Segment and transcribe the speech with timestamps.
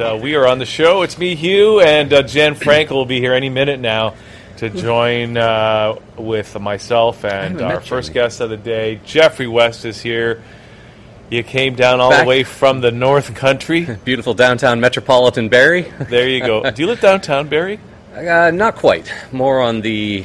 [0.00, 1.02] Uh, we are on the show.
[1.02, 4.14] It's me, Hugh, and uh, Jen Frankel will be here any minute now
[4.58, 9.00] to join uh, with myself and our first guest of the day.
[9.04, 10.42] Jeffrey West is here.
[11.30, 12.22] You came down all Back.
[12.22, 13.86] the way from the North Country.
[14.04, 15.92] Beautiful downtown metropolitan Barrie.
[16.08, 16.70] There you go.
[16.70, 17.80] Do you live downtown, Barrie?
[18.14, 19.12] Uh, not quite.
[19.32, 20.24] More on the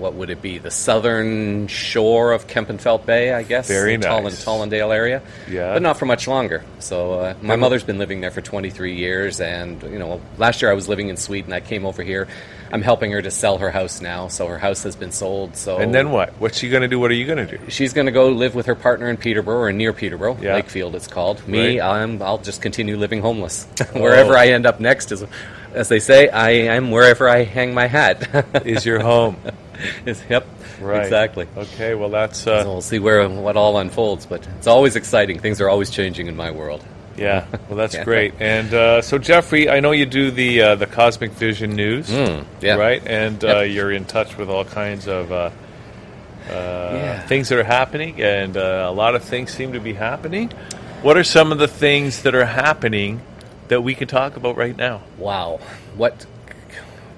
[0.00, 0.58] what would it be?
[0.58, 3.68] The southern shore of Kempenfelt Bay, I guess.
[3.68, 4.44] Very the Tolland-.
[4.44, 5.22] Tollendale area.
[5.48, 5.72] Yeah.
[5.74, 6.64] But not for much longer.
[6.78, 10.70] So uh, my mother's been living there for 23 years, and you know, last year
[10.70, 11.52] I was living in Sweden.
[11.52, 12.26] I came over here.
[12.72, 15.56] I'm helping her to sell her house now, so her house has been sold.
[15.56, 16.30] So And then what?
[16.40, 17.00] What's she going to do?
[17.00, 17.68] What are you going to do?
[17.68, 20.60] She's going to go live with her partner in Peterborough or near Peterborough, Yeah.
[20.60, 21.46] Lakefield it's called.
[21.48, 22.02] Me, Right.
[22.02, 23.64] I'm, I'll just continue living homeless.
[23.92, 24.36] wherever Oh.
[24.40, 25.24] I end up next is,
[25.74, 28.28] as they say, I am wherever I hang my hat.
[28.64, 29.36] Is your home?
[30.06, 30.46] Is- yep,
[30.80, 31.02] Right.
[31.02, 31.46] exactly.
[31.56, 32.38] Okay, well, that's.
[32.40, 35.38] So Uh, we'll see where what all unfolds, but it's always exciting.
[35.38, 36.82] Things are always changing in my world.
[37.16, 38.04] yeah, well, that's Yeah.
[38.04, 38.32] great.
[38.40, 42.44] And uh, so, Jeffrey, I know you do the uh, the Cosmic Vision News, Mm,
[42.62, 42.76] yeah.
[42.76, 43.02] right?
[43.06, 43.70] And uh, Yep.
[43.74, 45.50] you're in touch with all kinds of uh,
[46.48, 47.20] uh, Yeah.
[47.26, 50.50] things that are happening, and uh, a lot of things seem to be happening.
[51.02, 53.20] What are some of the things that are happening
[53.68, 55.02] that we can talk about right now?
[55.18, 55.60] Wow,
[55.96, 56.26] what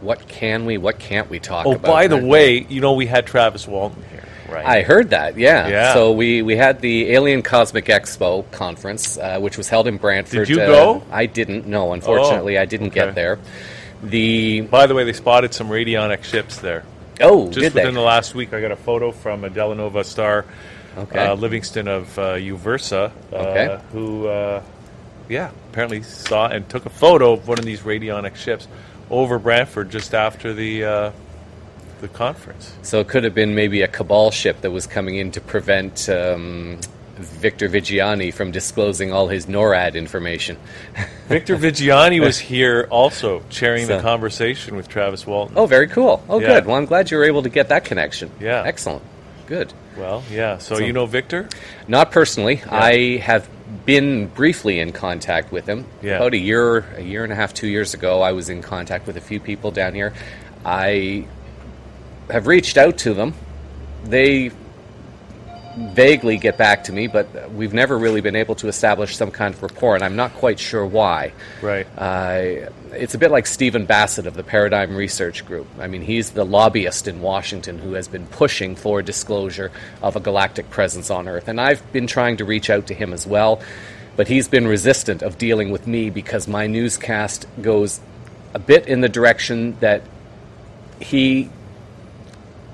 [0.03, 1.91] what can we, what can't we talk Oh, about?
[1.91, 4.67] by the way, you know we had Travis Walton here, right?
[4.67, 5.69] I heard that, yeah.
[5.69, 5.95] Yeah.
[5.95, 10.47] So we, we had the Alien Cosmic Expo conference, uh, which was held in Brantford.
[10.47, 11.03] Did you uh, go?
[11.11, 11.67] I didn't.
[11.67, 13.01] No, unfortunately, Oh, I didn't okay.
[13.07, 13.39] get there.
[14.03, 16.85] The By the way, they spotted some radionic ships there.
[17.21, 18.01] oh, Just did within they?
[18.01, 20.45] the last week, I got a photo from a Delanova star,
[20.99, 21.27] Okay.
[21.27, 23.81] uh, Livingston of uh, Uversa, uh, Okay.
[23.93, 24.61] who, uh,
[25.29, 28.67] yeah, apparently saw and took a photo of one of these radionic ships
[29.11, 31.11] over Brantford just after the uh,
[32.01, 32.73] the conference.
[32.83, 36.09] so it could have been maybe a cabal ship that was coming in to prevent
[36.09, 36.79] um,
[37.17, 40.57] Victor Viggiani from disclosing all his NORAD information.
[41.29, 45.57] Victor Viggiani was here also, chairing the conversation with Travis Walton.
[45.57, 46.25] Oh, very cool.
[46.29, 46.49] Oh, Yeah.
[46.55, 46.67] good.
[46.67, 48.31] Well, I'm glad you were able to get that connection.
[48.41, 48.65] Yeah.
[48.67, 49.03] Excellent.
[49.53, 49.75] Good.
[49.99, 50.57] Well, yeah.
[50.57, 51.47] So, So- you know Victor?
[51.87, 52.63] Not personally.
[52.71, 53.47] I have
[53.85, 55.85] been briefly in contact with him.
[56.01, 56.17] Yeah.
[56.17, 59.07] About a year, a year and a half, two years ago, I was in contact
[59.07, 60.15] with a few people down here.
[60.65, 61.27] I
[62.31, 63.35] have reached out to them.
[64.05, 64.53] They
[65.77, 69.55] vaguely get back to me, but we've never really been able to establish some kind
[69.55, 71.33] of rapport, and I'm not quite sure why.
[71.61, 71.87] Right.
[71.97, 75.67] Uh, it's a bit like Stephen Bassett of the Paradigm Research Group.
[75.79, 79.71] I mean, he's the lobbyist in Washington who has been pushing for disclosure
[80.03, 81.49] of a galactic presence on Earth.
[81.49, 83.61] And I've been trying to reach out to him as well,
[84.17, 88.01] but he's been resistant of dealing with me because my newscast goes
[88.55, 90.03] a bit in the direction that
[91.01, 91.51] he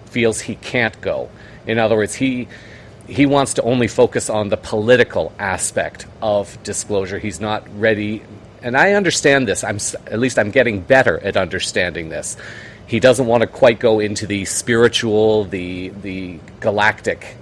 [0.07, 1.31] feels he can't go.
[1.67, 2.49] In other words, he
[3.09, 7.19] he wants to only focus on the political aspect of disclosure.
[7.19, 8.23] He's not ready,
[8.63, 9.65] and I understand this.
[9.65, 12.37] I'm at least I'm getting better at understanding this.
[12.87, 17.37] He doesn't want to quite go into the spiritual, the the galactic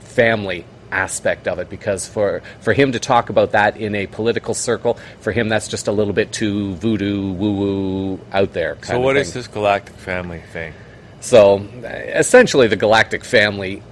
[0.00, 4.54] family aspect of it because for for him to talk about that in a political
[4.54, 8.76] circle, for him that's just a little bit too voodoo woo woo out there.
[8.82, 9.16] So, thing.
[9.16, 10.74] is this galactic family thing?
[11.20, 13.84] So, essentially, the galactic family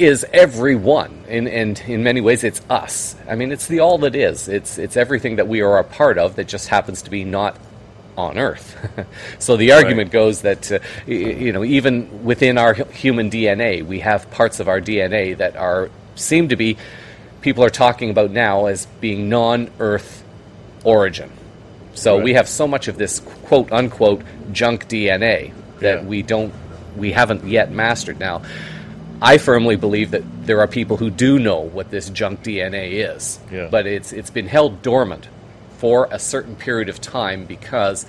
[0.00, 3.14] is everyone, and, and in many ways, it's us.
[3.28, 4.48] I mean, it's the all that is.
[4.48, 7.56] It's it's everything that we are a part of that just happens to be not
[8.16, 8.76] on Earth.
[9.38, 14.00] so the argument goes that uh, y- you know even within our human DNA, we
[14.00, 16.76] have parts of our DNA that are seem to be
[17.42, 20.24] people are talking about now as being non-Earth
[20.84, 21.30] origin.
[21.94, 22.24] So Right.
[22.24, 24.22] we have so much of this quote unquote
[24.52, 26.08] junk DNA that Yeah.
[26.08, 26.52] we don't
[26.96, 28.42] we haven't yet mastered now.
[29.22, 33.38] I firmly believe that there are people who do know what this junk DNA is,
[33.52, 33.68] Yeah.
[33.70, 35.28] but it's it's been held dormant
[35.78, 38.06] for a certain period of time because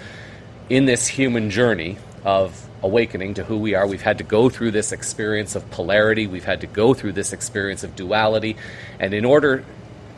[0.69, 4.71] in this human journey of awakening to who we are, we've had to go through
[4.71, 8.55] this experience of polarity, we've had to go through this experience of duality,
[8.99, 9.63] and in order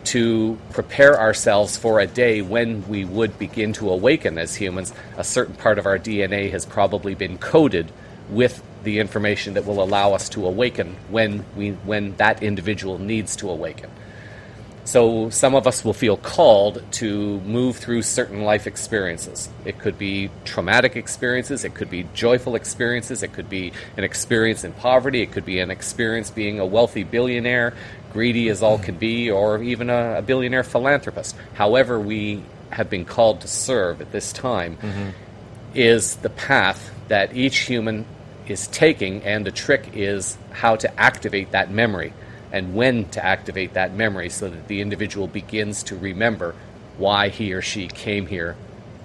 [0.06, 5.24] to prepare ourselves for a day when we would begin to awaken as humans, a
[5.24, 7.92] certain part of our DNA has probably been coded
[8.29, 13.35] with the information that will allow us to awaken when we when that individual needs
[13.37, 13.89] to awaken.
[14.85, 19.49] So some of us will feel called to move through certain life experiences.
[19.63, 24.65] It could be traumatic experiences, it could be joyful experiences, it could be an experience
[24.65, 27.73] in poverty, it could be an experience being a wealthy billionaire,
[28.11, 31.35] greedy as all could be, or even a, a billionaire philanthropist.
[31.53, 35.09] However, we have been called to serve at this time mm-hmm.
[35.73, 38.05] is the path that each human
[38.47, 42.13] is taking, and the trick is how to activate that memory
[42.51, 46.53] and when to activate that memory so that the individual begins to remember
[46.97, 48.55] why he or she came here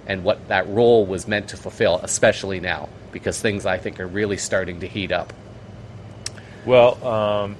[0.05, 4.07] and what that role was meant to fulfill, especially now, because things I think are
[4.07, 5.33] really starting to heat up.
[6.65, 7.55] Well, um,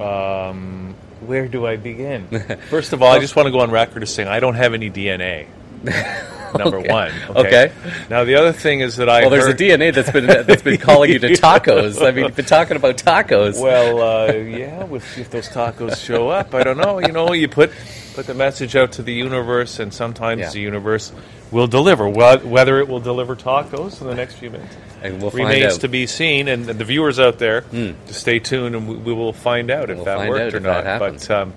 [0.00, 2.28] um, where do I begin?
[2.70, 4.72] First of all, I just want to go on record as saying I don't have
[4.72, 5.46] any DNA.
[6.58, 6.92] number okay.
[6.92, 7.12] one.
[7.30, 7.38] Okay?
[7.38, 7.72] okay?
[8.10, 10.78] Now the other thing is that I well, there's a DNA that's been that's been
[10.78, 12.04] calling you to tacos.
[12.04, 13.60] I mean, you've been talking about tacos.
[13.60, 16.98] Well, uh, yeah, with, if those tacos show up, I don't know.
[16.98, 17.72] You know, you put
[18.14, 20.50] put the message out to the universe, and sometimes yeah.
[20.50, 21.12] the universe
[21.50, 22.08] will deliver.
[22.08, 24.76] Whether it will deliver tacos in the next few minutes
[25.14, 26.48] we'll remains to be seen.
[26.48, 27.94] And the viewers out there, mm.
[28.06, 30.84] to stay tuned, and we, we will find out if we'll that worked or not.
[30.98, 31.54] But um,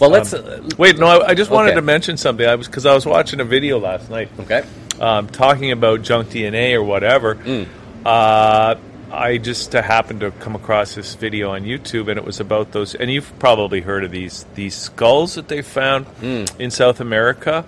[0.00, 0.98] well, let's um, uh, wait.
[0.98, 1.76] No, I, I just wanted okay.
[1.76, 2.46] to mention something.
[2.46, 4.30] I was because I was watching a video last night.
[4.40, 4.64] Okay.
[5.00, 7.36] Um, talking about junk DNA or whatever.
[7.36, 7.66] Mm.
[8.04, 8.76] Uh,
[9.10, 12.72] I just uh, happened to come across this video on YouTube, and it was about
[12.72, 12.94] those.
[12.94, 16.60] And you've probably heard of these these skulls that they found mm.
[16.60, 17.64] in South America.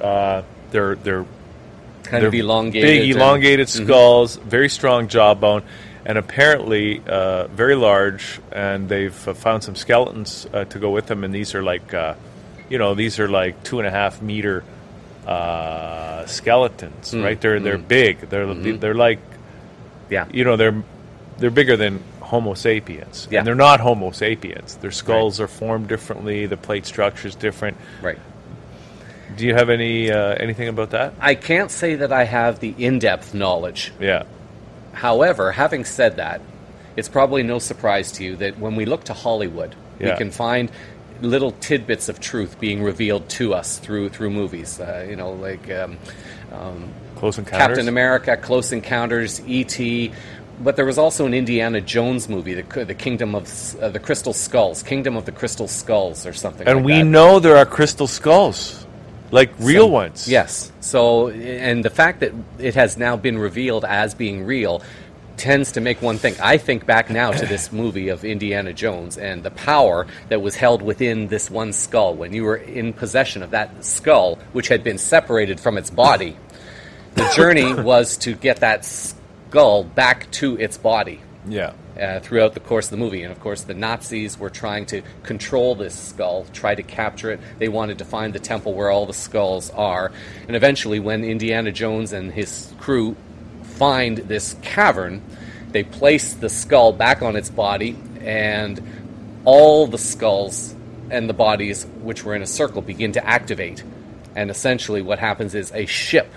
[0.00, 1.24] Uh, they're they're
[2.02, 3.84] kind they're of elongated, big elongated and, mm-hmm.
[3.84, 4.48] skulls, mm-hmm.
[4.48, 5.62] very strong jawbone
[6.04, 8.40] and apparently uh, very large.
[8.50, 11.94] And they've uh, found some skeletons uh, to go with them, and these are like,
[11.94, 12.14] uh,
[12.68, 14.64] you know, these are like two and a half meter
[15.26, 17.22] uh, skeletons, mm.
[17.22, 17.40] right?
[17.40, 17.88] They're they're mm.
[17.88, 18.20] big.
[18.20, 18.78] They're mm-hmm.
[18.78, 19.20] they're like,
[20.10, 20.82] yeah, you know, they're
[21.38, 23.38] they're bigger than Homo sapiens, yeah.
[23.38, 24.76] and they're not Homo sapiens.
[24.76, 25.44] Their skulls right.
[25.44, 26.46] are formed differently.
[26.46, 27.76] The plate structure is different.
[28.00, 28.18] Right.
[29.36, 31.14] Do you have any uh, anything about that?
[31.20, 33.92] I can't say that I have the in-depth knowledge.
[34.00, 34.24] Yeah.
[34.92, 36.40] However, having said that,
[36.96, 40.12] it's probably no surprise to you that when we look to Hollywood, yeah.
[40.12, 40.70] we can find
[41.20, 44.80] little tidbits of truth being revealed to us through through movies.
[44.80, 45.98] Uh, you know, like um,
[46.52, 50.12] um, Close Encounters, Captain America, Close Encounters, E.T.
[50.60, 54.32] But there was also an Indiana Jones movie, the, the Kingdom of uh, the Crystal
[54.32, 56.66] Skulls, Kingdom of the Crystal Skulls, or something.
[56.66, 56.76] Like that.
[56.76, 57.04] And like we that.
[57.04, 58.81] know there are crystal skulls,
[59.32, 60.28] like real so, ones.
[60.28, 60.70] Yes.
[60.80, 64.82] So, and the fact that it has now been revealed as being real
[65.36, 66.38] tends to make one think.
[66.40, 70.54] I think back now to this movie of Indiana Jones and the power that was
[70.54, 72.14] held within this one skull.
[72.14, 76.36] When you were in possession of that skull, which had been separated from its body,
[77.14, 81.20] the journey was to get that skull back to its body.
[81.46, 81.72] Yeah.
[82.00, 83.22] Uh, throughout the course of the movie.
[83.22, 87.40] And of course, the Nazis were trying to control this skull, try to capture it.
[87.58, 90.12] They wanted to find the temple where all the skulls are.
[90.46, 93.16] And eventually, when Indiana Jones and his crew
[93.62, 95.22] find this cavern,
[95.70, 98.80] they place the skull back on its body, and
[99.44, 100.74] all the skulls
[101.10, 103.82] and the bodies, which were in a circle, begin to activate.
[104.36, 106.30] And essentially, what happens is a ship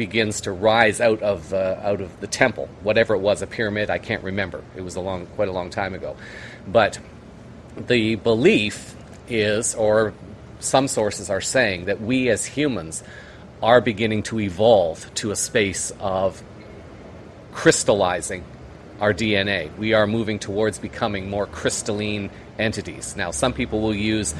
[0.00, 3.90] begins to rise out of uh, out of the temple, whatever it was, a pyramid.
[3.90, 4.64] I can't remember.
[4.74, 6.16] It was a long, quite a long time ago.
[6.66, 6.98] But
[7.76, 8.96] the belief
[9.28, 10.14] is, or
[10.58, 13.04] some sources are saying, that we as humans
[13.62, 16.42] are beginning to evolve to a space of
[17.52, 18.42] crystallizing
[19.02, 19.76] our DNA.
[19.76, 23.16] We are moving towards becoming more crystalline entities.
[23.16, 24.34] Now, some people will use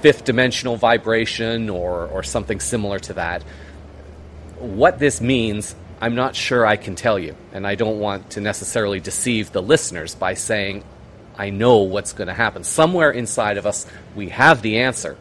[0.00, 3.42] fifth dimensional vibration or, or something similar to that
[4.60, 7.34] what this means, I'm not sure I can tell you.
[7.52, 10.84] And I don't want to necessarily deceive the listeners by saying,
[11.36, 12.64] I know what's going to happen.
[12.64, 15.16] Somewhere inside of us, we have the answer,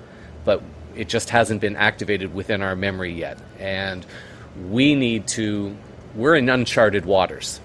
[0.45, 0.61] but
[0.95, 3.37] it just hasn't been activated within our memory yet.
[3.59, 4.05] And
[4.69, 5.77] we need to,
[6.15, 7.59] we're in uncharted waters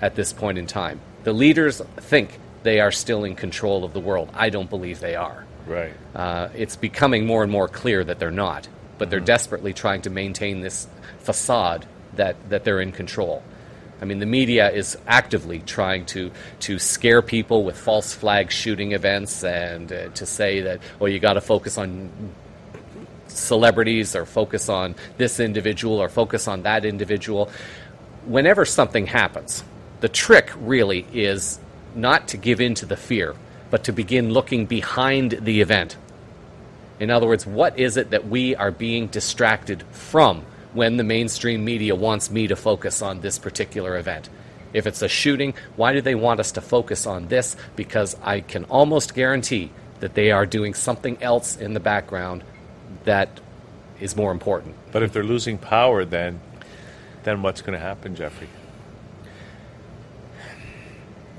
[0.00, 1.00] at this point in time.
[1.24, 4.30] The leaders think they are still in control of the world.
[4.34, 5.44] I don't believe they are.
[5.66, 5.92] Right.
[6.14, 8.68] Uh, it's becoming more and more clear that they're not
[8.98, 10.86] but they're desperately trying to maintain this
[11.20, 13.42] facade that, that they're in control.
[14.00, 18.92] I mean, the media is actively trying to, to scare people with false flag shooting
[18.92, 22.10] events and uh, to say that, well, you got to focus on
[23.26, 27.50] celebrities or focus on this individual or focus on that individual.
[28.24, 29.64] Whenever something happens,
[30.00, 31.58] the trick really is
[31.94, 33.34] not to give in to the fear,
[33.70, 35.96] but to begin looking behind the event
[37.00, 41.64] in other words, what is it that we are being distracted from when the mainstream
[41.64, 44.28] media wants me to focus on this particular event?
[44.72, 47.56] If it's a shooting, why do they want us to focus on this?
[47.76, 52.44] Because I can almost guarantee that they are doing something else in the background
[53.04, 53.40] that
[54.00, 54.74] is more important.
[54.92, 56.40] But if they're losing power, then
[57.24, 58.48] then what's going to happen, Jeffrey?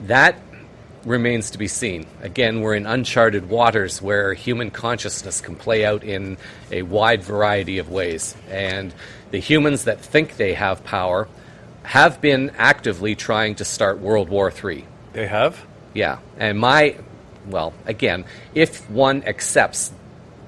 [0.04, 0.40] That
[1.10, 2.06] remains to be seen.
[2.22, 6.38] Again, we're in uncharted waters where human consciousness can play out in
[6.72, 8.36] a wide variety of ways.
[8.48, 8.94] And
[9.32, 11.28] the humans that think they have power
[11.82, 14.86] have been actively trying to start World War III.
[15.14, 15.66] They have?
[15.96, 16.20] Yeah.
[16.38, 16.96] And my,
[17.48, 18.24] well, again,
[18.54, 19.92] if one accepts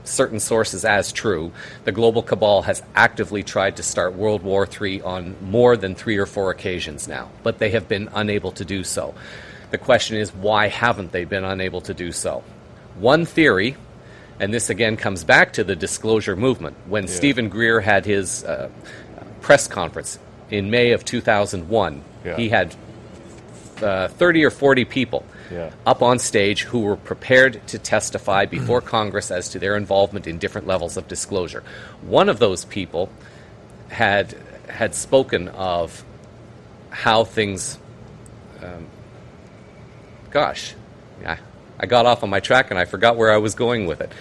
[0.03, 1.51] certain sources as true,
[1.86, 6.18] the global cabal has actively tried to start World War III on more than three
[6.18, 9.15] or four occasions now, but they have been unable to do so.
[9.72, 12.44] The question is, why haven't they been unable to do so?
[13.00, 13.75] One theory,
[14.40, 17.13] and this again comes back to the disclosure movement, when yeah.
[17.13, 18.70] Steven Greer had his uh,
[19.42, 22.36] press conference in May of 2001, yeah.
[22.36, 22.75] he had
[23.82, 25.72] uh, 30 or 40 people yeah.
[25.86, 30.38] up on stage who were prepared to testify before Congress as to their involvement in
[30.38, 31.63] different levels of disclosure.
[32.01, 33.10] One of those people
[33.90, 34.36] had
[34.70, 36.04] had spoken of
[36.90, 37.78] how things
[38.63, 38.88] um,
[40.32, 40.74] gosh,
[41.22, 41.38] yeah,
[41.80, 44.12] I got off on my track and I forgot where I was going with it.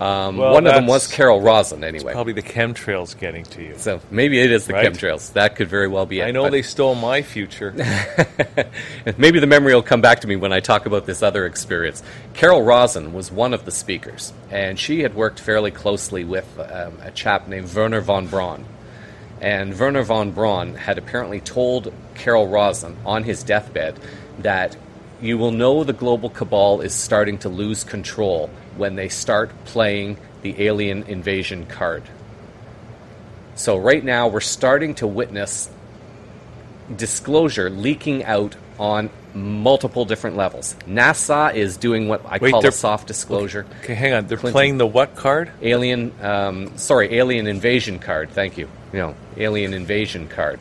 [0.00, 2.14] Um, well, one of them was Carol Rosin, anyway.
[2.14, 3.74] Probably the chemtrails getting to you.
[3.76, 4.90] So maybe it is the right?
[4.90, 5.34] chemtrails.
[5.34, 6.24] That could very well be it.
[6.24, 7.72] I know they stole my future.
[9.18, 12.02] maybe the memory will come back to me when I talk about this other experience.
[12.32, 16.98] Carol Rosin was one of the speakers, and she had worked fairly closely with um,
[17.02, 18.64] a chap named Wernher von Braun.
[19.42, 23.98] And Wernher von Braun had apparently told Carol Rosin on his deathbed
[24.38, 24.78] that
[25.22, 30.18] you will know the global cabal is starting to lose control when they start playing
[30.42, 32.02] the alien invasion card.
[33.54, 35.68] So, right now, we're starting to witness
[36.96, 40.74] disclosure leaking out on multiple different levels.
[40.86, 43.66] NASA is doing what I Wait, call a soft disclosure.
[43.82, 44.26] Okay, hang on.
[44.26, 45.52] They're Clinton, playing the what card?
[45.62, 48.30] Alien, um, sorry, alien invasion card.
[48.30, 48.68] Thank you.
[48.92, 50.60] You know, alien invasion card.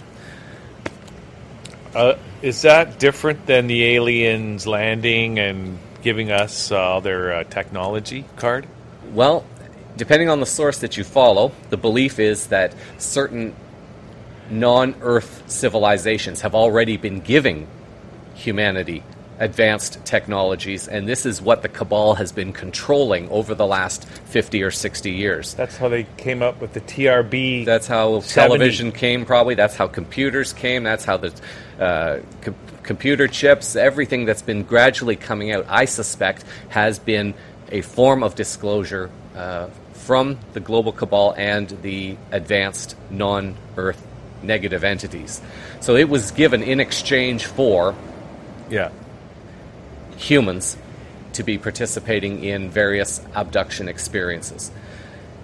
[1.96, 8.26] Uh, is that different than the aliens landing and giving us uh, their uh, technology
[8.36, 8.68] card?
[9.12, 9.44] Well,
[9.98, 13.56] depending on the source that you follow, the belief is that certain
[14.50, 17.68] non Earth civilizations have already been giving
[18.36, 19.04] humanity
[19.40, 24.62] advanced technologies, and this is what the cabal has been controlling over the last 50
[24.62, 25.54] or 60 years.
[25.54, 27.66] That's how they came up with the TRB.
[27.66, 28.34] That's how 70.
[28.34, 29.56] television came, probably.
[29.56, 30.84] That's how computers came.
[30.84, 31.34] That's how the
[31.80, 32.54] uh, co-
[32.84, 37.34] computer chips, everything that's been gradually coming out, I suspect, has been
[37.72, 44.06] a form of disclosure uh, from the global cabal and the advanced non Earth
[44.44, 45.42] negative entities.
[45.80, 47.96] So it was given in exchange for.
[48.70, 48.92] Yeah
[50.20, 50.78] humans
[51.34, 54.72] to be participating in various abduction experiences.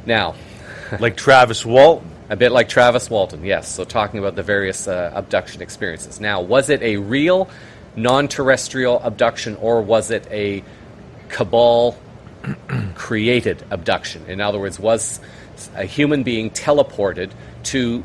[0.06, 0.36] Now,
[1.00, 2.12] like Travis Walton.
[2.28, 3.72] A bit like Travis Walton, yes.
[3.72, 6.20] So, talking about the various uh, abduction experiences.
[6.20, 7.48] Now, was it a real
[7.96, 10.64] non terrestrial abduction or was it a
[11.30, 11.96] cabal
[12.96, 14.26] created abduction?
[14.28, 15.20] In other words, was
[15.76, 17.30] a human being teleported
[17.66, 18.04] to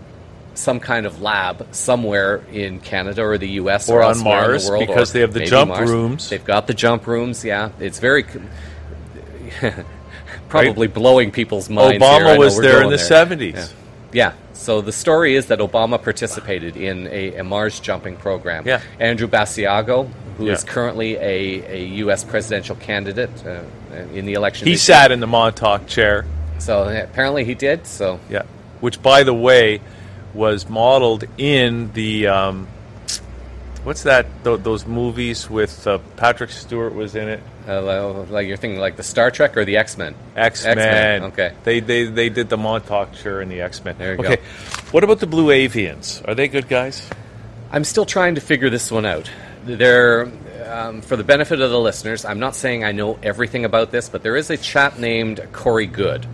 [0.61, 3.89] some kind of lab somewhere in Canada or the U.S.
[3.89, 5.91] or, or on Mars the world, because they have the jump Mars.
[5.91, 6.29] rooms.
[6.29, 7.45] They've got the jump rooms.
[7.45, 8.25] Yeah, it's very
[10.49, 10.95] probably right.
[10.95, 12.03] blowing people's minds.
[12.03, 13.75] Obama was there in the seventies.
[14.13, 14.33] Yeah.
[14.33, 14.35] yeah.
[14.53, 18.67] So the story is that Obama participated in a, a Mars jumping program.
[18.67, 18.83] Yeah.
[18.99, 20.53] Andrew Basiago, who yeah.
[20.53, 22.25] is currently a, a U.S.
[22.25, 23.63] presidential candidate uh,
[24.13, 24.69] in the election.
[24.69, 25.15] He sat year.
[25.15, 26.27] in the Montauk chair.
[26.59, 27.87] So apparently he did.
[27.87, 28.43] So yeah.
[28.81, 29.81] Which, by the way,
[30.35, 32.69] was modeled in the um,
[33.85, 34.27] what's that?
[34.45, 37.43] Th- those movies with uh, Patrick Stewart was in it.
[37.69, 40.15] Uh, like you're thinking, like the Star Trek or the X Men?
[40.37, 41.25] X Men.
[41.25, 41.53] Okay.
[41.65, 43.97] They they they did the Montauk chair in the X Men.
[43.99, 44.37] There you okay.
[44.37, 44.43] go.
[44.91, 46.27] What about the Blue Avians?
[46.27, 47.09] Are they good guys?
[47.71, 49.31] I'm still trying to figure this one out.
[49.65, 50.31] They're
[50.67, 52.25] um, for the benefit of the listeners.
[52.25, 55.87] I'm not saying I know everything about this, but there is a chap named Corey
[55.87, 56.27] Goode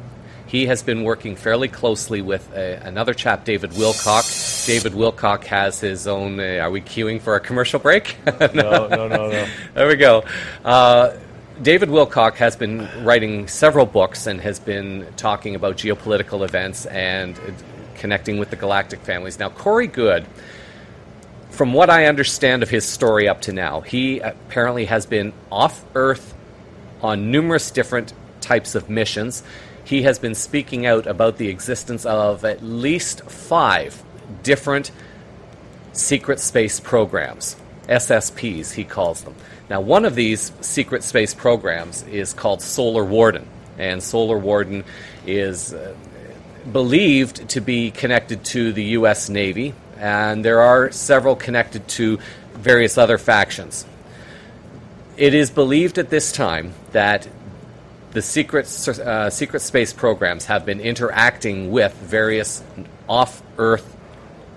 [0.47, 4.67] he has been working fairly closely with a, uh, another chap, David Wilcock.
[4.67, 6.39] David Wilcock has his own.
[6.39, 8.17] Uh, are we queuing for a commercial break?
[8.41, 9.49] no, no, no, no.
[9.75, 10.25] there we go.
[10.65, 11.17] Uh,
[11.61, 17.39] David Wilcock has been writing several books and has been talking about geopolitical events and
[17.95, 19.39] connecting with the galactic families.
[19.39, 20.27] Now, Corey Goode,
[21.51, 25.85] from what I understand of his story up to now, he apparently has been off
[25.95, 26.35] Earth
[27.03, 29.43] on numerous different types of missions
[29.87, 34.03] he has been speaking out about the existence of at least five
[34.43, 34.91] different
[35.93, 37.55] secret space programs,
[37.89, 39.37] SSPs, he calls them.
[39.71, 43.47] Now, one of these secret space programs is called Solar Warden,
[43.79, 44.83] and Solar Warden
[45.25, 45.95] is uh,
[46.73, 49.29] believed to be connected to the U.S.
[49.29, 52.19] Navy, and there are several connected to
[52.55, 53.87] various other factions.
[55.17, 57.29] It is believed at this time that
[58.17, 62.65] the secret, uh, secret space programs have been interacting with various
[63.11, 63.95] off Earth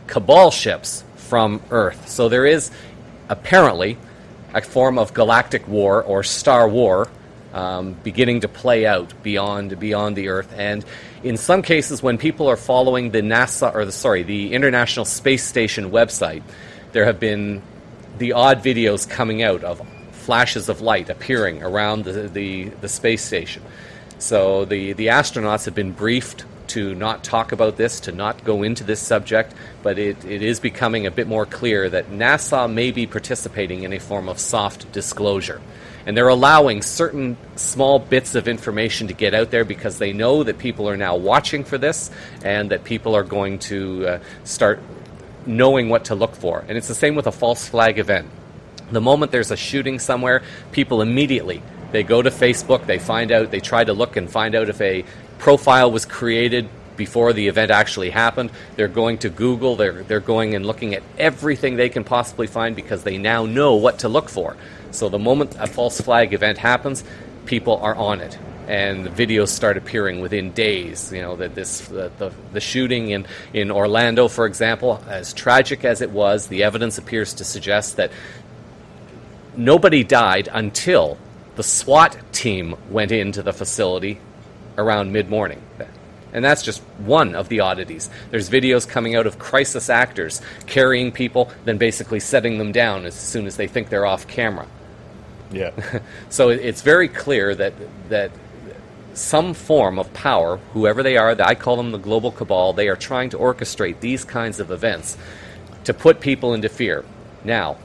[0.08, 2.08] cabal ships from Earth.
[2.08, 2.72] So there is
[3.28, 3.98] apparently
[4.54, 7.10] a form of galactic war or star war
[7.54, 10.54] um, beginning to play out beyond beyond the Earth.
[10.56, 10.86] And
[11.22, 15.44] in some cases, when people are following the NASA or the sorry the International Space
[15.44, 16.44] Station website,
[16.94, 17.62] there have been
[18.20, 19.82] the odd videos coming out of
[20.30, 23.64] flashes of light appearing around the, the, the space station.
[24.20, 28.62] So the, the astronauts have been briefed to not talk about this, to not go
[28.62, 32.92] into this subject, but it, it is becoming a bit more clear that NASA may
[32.92, 35.60] be participating in a form of soft disclosure.
[36.06, 40.44] And they're allowing certain small bits of information to get out there because they know
[40.44, 42.12] that people are now watching for this
[42.44, 44.80] and that people are going to uh, start
[45.48, 46.64] knowing what to look for.
[46.68, 48.30] And it's the same with a false flag event.
[48.92, 50.42] The moment there's a shooting somewhere,
[50.72, 54.56] people immediately they go to Facebook, they find out, they try to look and find
[54.56, 55.04] out if a
[55.40, 58.52] profile was created before the event actually happened.
[58.76, 62.76] They're going to Google, they're, they're going and looking at everything they can possibly find
[62.76, 64.56] because they now know what to look for.
[64.92, 67.04] So the moment a false flag event happens,
[67.46, 68.38] people are on it.
[68.68, 71.12] And the videos start appearing within days.
[71.12, 75.84] You know that this the, the, the shooting in, in Orlando, for example, as tragic
[75.84, 78.12] as it was, the evidence appears to suggest that
[79.60, 81.18] nobody died until
[81.56, 84.20] the SWAT team went into the facility
[84.78, 85.62] around mid morning.
[86.32, 88.10] And that's just one of the oddities.
[88.30, 93.16] There's videos coming out of crisis actors carrying people, then basically setting them down as
[93.16, 94.68] soon as they think they're off camera.
[95.52, 95.72] Yeah.
[96.30, 97.74] so it's very clear that
[98.10, 98.32] that
[99.16, 102.96] some form of power, whoever they are, I call them the global cabal, they are
[102.96, 105.18] trying to orchestrate these kinds of events
[105.84, 107.04] to put people into fear.
[107.44, 107.78] Now,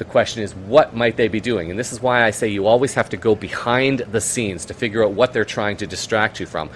[0.00, 1.68] the question is, what might they be doing?
[1.70, 4.74] And this is why I say you always have to go behind the scenes to
[4.74, 6.70] figure out what they're trying to distract you from.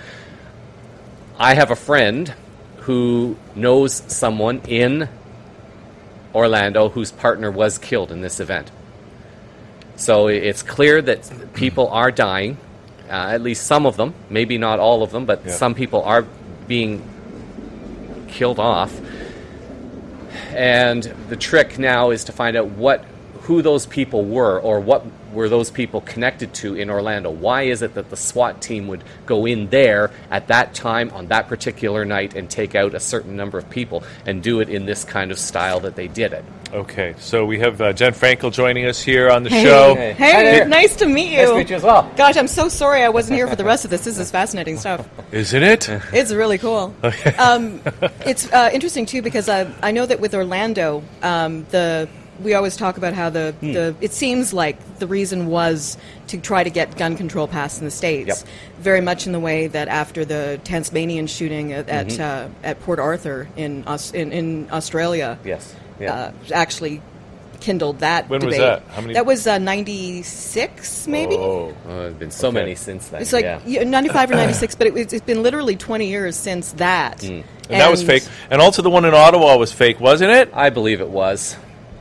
[1.38, 2.34] I have a friend
[2.80, 5.08] who knows someone in
[6.34, 8.70] Orlando whose partner was killed in this event.
[9.96, 12.58] So it's clear that people are dying,
[13.08, 16.26] uh, at least some of them, maybe not all of them, but some people are
[16.68, 17.02] being
[18.28, 19.00] killed off.
[20.50, 23.02] And the trick now is to find out what
[23.44, 25.04] who those people were or what
[25.34, 27.30] were those people connected to in Orlando?
[27.30, 31.26] Why is it that the SWAT team would go in there at that time on
[31.26, 34.86] that particular night and take out a certain number of people and do it in
[34.86, 36.42] this kind of style that they did it?
[36.72, 39.62] Okay, so we have uh, Jen Frankel joining us here on the hey.
[39.62, 39.94] show.
[39.94, 41.36] Hey, hey nice to meet you.
[41.36, 42.10] Nice to meet you as well.
[42.16, 44.04] Gosh, I'm so sorry I wasn't here for the rest of this.
[44.04, 45.06] This is fascinating stuff.
[45.32, 45.88] Isn't it?
[46.14, 46.94] It's really cool.
[47.04, 47.36] Okay.
[47.36, 47.82] Um,
[48.24, 52.08] it's uh, interesting too because uh, I know that with Orlando, um, the
[52.42, 53.72] we always talk about how the, hmm.
[53.72, 55.96] the it seems like the reason was
[56.28, 58.28] to try to get gun control passed in the states.
[58.28, 58.38] Yep.
[58.80, 62.20] Very much in the way that after the Tasmanian shooting at mm-hmm.
[62.20, 65.38] at, uh, at, Port Arthur in, in, in Australia.
[65.44, 65.74] Yes.
[66.00, 66.14] Yeah.
[66.14, 67.00] Uh, actually
[67.64, 68.58] kindled that when debate.
[68.58, 68.82] was that?
[68.88, 69.14] How many?
[69.14, 71.34] That was uh, 96, maybe?
[71.34, 72.54] Oh, oh there's been so okay.
[72.54, 73.22] many since then.
[73.22, 73.84] It's like yeah.
[73.84, 77.18] 95 or 96, but it, has been literally 20 years since that.
[77.18, 77.28] Mm.
[77.28, 78.24] And, and, that was fake.
[78.50, 80.50] And also the one in Ottawa was fake, wasn't it?
[80.52, 81.56] I believe it was.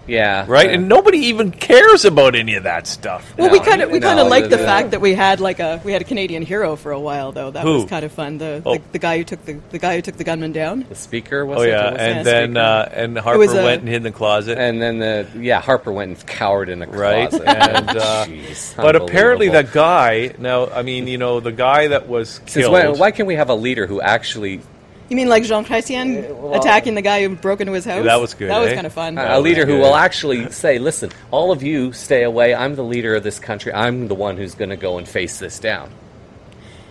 [0.07, 0.69] Yeah, right.
[0.69, 3.33] And nobody even cares about any of that stuff.
[3.37, 5.39] Well, no, we kind of we kind of no, like the fact that we had
[5.39, 7.51] like a we had a Canadian hero for a while though.
[7.51, 7.75] That who?
[7.75, 8.37] was kind of fun.
[8.37, 8.75] The, oh.
[8.75, 10.85] the, the guy who took the the guy who took the gunman down.
[10.89, 11.59] The speaker was.
[11.59, 11.99] Oh yeah, it?
[11.99, 14.57] and then uh, and Harper a, went and hid in the closet.
[14.57, 17.29] And then the yeah Harper went and cowered in a right.
[17.29, 17.47] closet.
[17.47, 22.07] and uh, Jeez, but apparently that guy now I mean you know the guy that
[22.07, 22.73] was killed.
[22.73, 24.61] When, why can't we have a leader who actually
[25.09, 28.03] you mean like Jean Chrétien uh, well, attacking the guy who broke into his house?
[28.05, 28.49] that was good.
[28.49, 28.65] That eh?
[28.65, 29.17] was kind of fun.
[29.17, 32.53] a leader who will actually say, "Listen, all of you stay away.
[32.55, 33.73] I'm the leader of this country.
[33.73, 35.91] I'm the one who's going to go and face this down."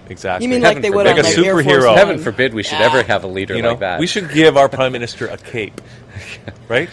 [0.09, 0.47] Exactly.
[0.47, 1.95] You mean Heaven like they would like on a superhero?
[1.95, 2.87] Heaven forbid we should yeah.
[2.87, 4.01] ever have a leader you know, like that.
[4.01, 5.81] We should give our prime minister a cape,
[6.69, 6.91] right?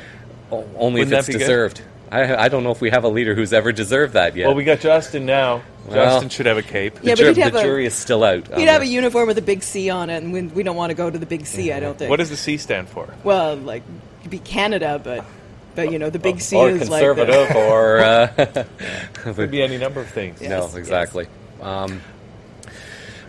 [0.51, 1.77] only Wouldn't if it's deserved.
[1.77, 1.85] Good?
[2.11, 4.47] I, I don't know if we have a leader who's ever deserved that yet.
[4.47, 5.61] Well, we got Justin now.
[5.87, 6.99] Well, Justin should have a cape.
[7.01, 8.55] Yeah, the, but ju- have the a, jury is still out.
[8.57, 10.91] He'd have a uniform with a big C on it, and we, we don't want
[10.91, 11.71] to go to the big C.
[11.71, 12.09] I don't think.
[12.09, 13.13] What does the C stand for?
[13.23, 13.83] Well, like
[14.29, 15.25] be Canada, but
[15.75, 18.65] but you know the big C or is conservative like the, or uh,
[19.13, 20.41] could be any number of things.
[20.41, 21.27] Yes, no, exactly.
[21.57, 21.65] Yes.
[21.65, 22.01] Um,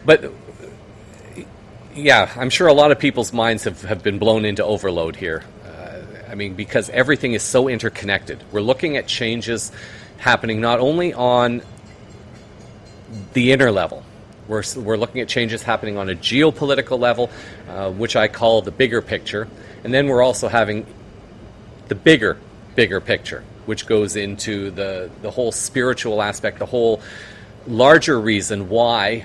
[0.04, 0.32] but
[1.94, 5.42] yeah, I'm sure a lot of people's minds have, have been blown into overload here.
[5.64, 8.42] Uh, I mean, because everything is so interconnected.
[8.52, 9.72] We're looking at changes
[10.18, 11.62] happening not only on
[13.32, 14.04] the inner level,
[14.48, 17.30] we're, we're looking at changes happening on a geopolitical level,
[17.68, 19.48] uh, which I call the bigger picture.
[19.84, 20.86] And then we're also having
[21.88, 22.36] the bigger,
[22.74, 27.00] bigger picture, which goes into the, the whole spiritual aspect, the whole
[27.66, 29.24] larger reason why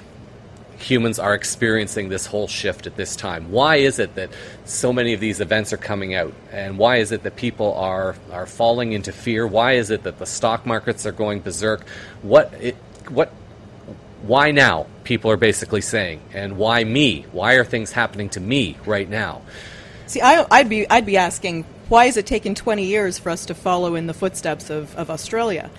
[0.77, 3.51] humans are experiencing this whole shift at this time.
[3.51, 4.29] Why is it that
[4.65, 6.33] so many of these events are coming out?
[6.51, 9.47] And why is it that people are, are falling into fear?
[9.47, 11.87] Why is it that the stock markets are going berserk?
[12.21, 12.75] What, it,
[13.09, 13.31] what,
[14.27, 14.88] why now?
[15.03, 17.25] People are basically saying, and why me?
[17.31, 19.41] Why are things happening to me right now?
[20.07, 23.45] See, I, I'd be I'd be asking why is it taking 20 years for us
[23.45, 25.69] to follow in the footsteps of, of Australia?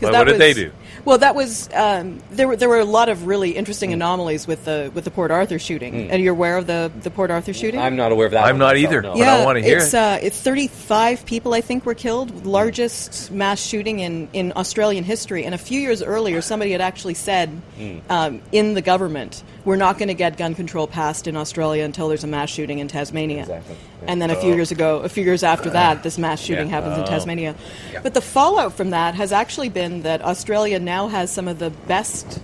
[0.00, 0.72] Well, what did was, they do?
[1.04, 2.48] Well, that was um, there.
[2.48, 5.58] Were there were a lot of really interesting anomalies with the with the Port Arthur
[5.58, 5.94] shooting.
[5.94, 6.08] Mm.
[6.10, 7.78] And you're aware of the the Port Arthur shooting?
[7.80, 8.44] I'm not aware of that.
[8.44, 9.02] I'm not either.
[9.02, 9.14] no.
[9.14, 9.98] But I wanna hear it's, it.
[9.98, 12.44] Uh, it's 35 people, I think, were killed.
[12.44, 15.44] Largest mass shooting in, in Australian history.
[15.44, 17.98] And a few years earlier, somebody had actually said Hmm.
[18.10, 22.08] um, in the government, we're not going to get gun control passed in Australia until
[22.08, 23.42] there's a mass shooting in Tasmania.
[23.42, 23.76] Exactly.
[24.06, 26.74] And then a few years ago, a few years after that, this mass shooting Yeah.
[26.80, 27.54] happens in Tasmania.
[27.92, 28.00] Yeah.
[28.02, 31.70] But the fallout from that has actually been that Australia now has some of the
[31.70, 32.40] best.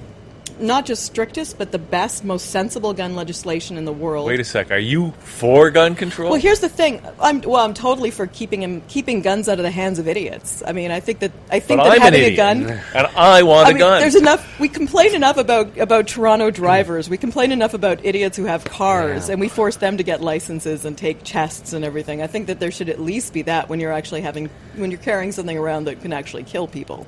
[0.61, 4.27] Not just strictest, but the best, most sensible gun legislation in the world.
[4.29, 4.71] Wait a sec.
[4.71, 6.31] Are you for gun control?
[6.31, 7.01] Well, here's the thing.
[7.19, 7.65] I'm well.
[7.65, 10.63] I'm totally for keeping him keeping guns out of the hands of idiots.
[10.65, 12.65] I mean, I think that I think but that I'm having a gun.
[12.95, 14.01] and I want I a mean, gun.
[14.03, 14.61] there's enough.
[14.61, 17.09] We complain enough about about Toronto drivers.
[17.11, 19.33] We complain enough about idiots who have cars, Yeah.
[19.33, 22.23] and we force them to get licenses and take tests and everything.
[22.23, 25.01] I think that there should at least be that when you're actually having when you're
[25.01, 27.05] carrying something around that can actually kill people.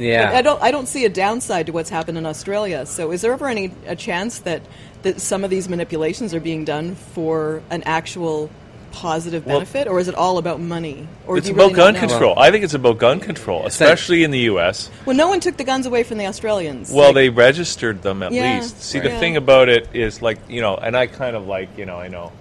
[0.00, 0.30] Yeah.
[0.34, 0.62] I don't.
[0.62, 2.86] I don't see a downside to what's happened in Australia.
[2.86, 4.62] So, is there ever any a chance that
[5.02, 8.50] that some of these manipulations are being done for an actual
[8.90, 11.06] positive Well- benefit, or is it all about money?
[11.26, 12.00] Or it's about really gun know?
[12.00, 12.38] control.
[12.38, 14.90] I think it's about gun control, especially in the U.S.
[15.04, 16.90] Well, no one took the guns away from the Australians.
[16.90, 18.82] Well, Like, they registered them at Yeah, least.
[18.82, 19.10] See, right.
[19.10, 21.96] the thing about it is, like, you know, and I kind of like, you know,
[21.98, 22.32] I know.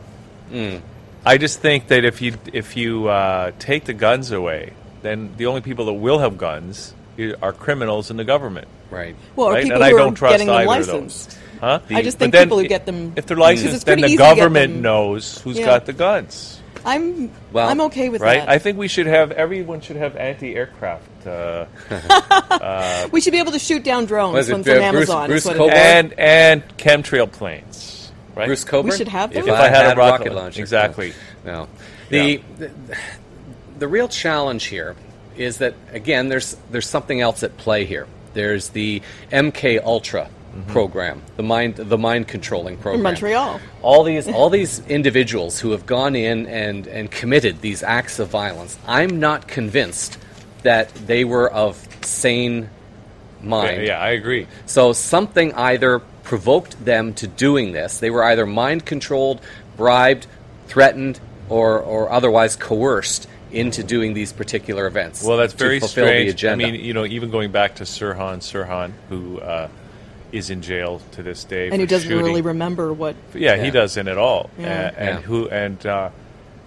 [0.49, 0.77] Hmm.
[1.25, 5.47] I just think that if you if you uh, take the guns away, then the
[5.47, 7.06] only people that will have guns i-
[7.41, 8.67] are criminals in the government.
[8.91, 9.15] right.
[9.35, 9.63] well, right?
[9.63, 11.29] people and I don't are trust getting them either of licensed.
[11.31, 11.39] those.
[11.59, 11.79] Huh?
[11.89, 14.17] I just think people who get them if they're licensed, it's then pretty the easy
[14.17, 15.65] to get government knows who's Yeah.
[15.65, 18.25] got the guns, I'm Well, I'm okay with that.
[18.27, 18.39] right?
[18.41, 18.49] that.
[18.49, 21.25] I think we should have everyone should have anti-aircraft.
[21.27, 21.65] Uh,
[23.11, 25.27] we should be able to shoot down drones Was it, from, uh, from Bruce- Amazon.
[25.29, 25.77] Bruce is what it Cockburn?
[25.77, 28.45] and and chemtrail planes, right?
[28.45, 28.91] Bruce Cockburn.
[28.91, 29.53] We should have If those?
[29.53, 30.33] If I had a rocket rocket launcher.
[30.35, 31.13] launcher, Exactly.
[31.43, 31.67] No.
[32.09, 32.71] The, the
[33.79, 34.95] the real challenge here
[35.37, 38.07] is that again, there's there's something else at play here.
[38.33, 40.71] There's the MK Ultra Mm-hmm.
[40.71, 42.95] program, the mind the mind controlling program.
[43.01, 43.59] in Montreal.
[43.83, 48.29] all these all these individuals who have gone in and and committed these acts of
[48.29, 50.17] violence i'm not convinced
[50.63, 52.69] that they were of sane
[53.43, 54.47] Yeah, mind yeah, I agree.
[54.65, 59.41] so something either provoked them to doing this they were either mind controlled
[59.75, 60.25] bribed
[60.67, 61.19] threatened
[61.49, 66.25] or or otherwise coerced into doing these particular events Well, that's very fulfill strange.
[66.27, 69.69] the agenda I mean, you know, even going back to Sirhan Sirhan, who uh,
[70.31, 72.25] is in jail to this day, And for who doesn't shooting.
[72.25, 73.15] really remember what.
[73.33, 73.63] Yeah, Yeah.
[73.63, 74.49] he doesn't at all.
[74.59, 74.67] Yeah.
[74.67, 75.21] Uh, and Yeah.
[75.21, 76.09] who and uh,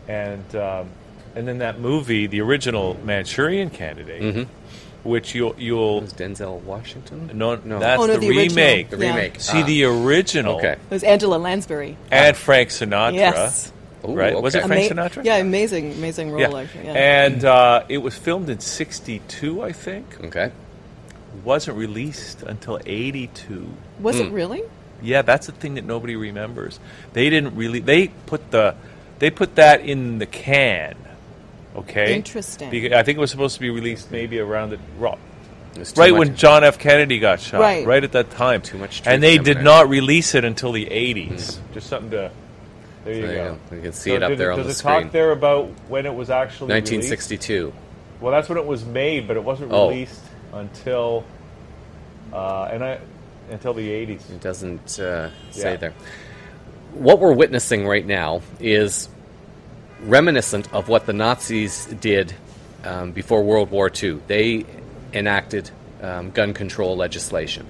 [0.09, 0.89] and um,
[1.37, 4.43] and then that movie, the original Manchurian Candidate, Mm-hmm.
[5.09, 7.79] which you'll you'll was denzel washington no, No.
[7.79, 8.91] that's Oh, no, the, the remake.
[8.91, 9.11] the Yeah.
[9.15, 9.67] remake See Ah.
[9.67, 11.97] the original, okay It was Angela Lansbury.
[12.11, 13.15] and Frank Sinatra.
[13.15, 13.73] Yes.
[14.09, 14.41] Ooh, Right?
[14.41, 14.67] Was it okay.
[14.89, 15.25] Frank Ama- Sinatra?
[15.25, 16.41] Yeah, amazing, amazing role.
[16.41, 16.57] Yeah.
[16.61, 16.93] Actually, yeah.
[17.27, 20.07] And uh, it was filmed in '62, I think.
[20.25, 20.53] okay
[21.45, 23.69] Wasn't released until '82.
[24.01, 24.23] was Hmm.
[24.23, 24.63] it really?
[25.03, 26.79] Yeah, that's the thing that nobody remembers.
[27.15, 27.81] They didn't really.
[27.81, 28.75] They put the,
[29.19, 30.95] they put that in the can.
[31.77, 32.15] Okay.
[32.17, 32.69] Interesting.
[32.71, 35.19] Because I think it was supposed to be released maybe around the ro-
[35.75, 36.79] There's too right when John F.
[36.79, 37.61] Kennedy got shot.
[37.61, 37.87] Right.
[37.87, 38.61] right at that time.
[38.61, 39.63] Too much And they did out.
[39.65, 41.59] not release it until the '80s.
[41.73, 42.31] Just something to.
[43.05, 43.59] There you There you go.
[43.71, 43.77] go.
[43.77, 45.03] You can see So it up did there on does the it screen.
[45.05, 46.93] talk there about when it was actually released?
[46.93, 47.73] 1962
[48.21, 49.89] Well, that's when it was made, but it wasn't Oh.
[49.89, 50.21] released
[50.53, 51.25] until,
[52.33, 52.99] uh, and I,
[53.51, 54.29] until the '80s.
[54.31, 55.77] It doesn't uh, say Yeah.
[55.77, 55.93] there.
[56.93, 59.09] What we're witnessing right now is
[60.07, 62.35] reminiscent of what the Nazis did
[62.85, 64.21] um, before World War II.
[64.27, 64.65] They
[65.13, 65.71] enacted
[66.03, 67.67] um, gun control legislation.